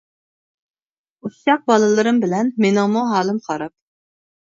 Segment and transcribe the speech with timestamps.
[1.27, 3.71] ئۇششاق بالىلىرىم بىلەن مېنىڭمۇ ھالىم خاراب.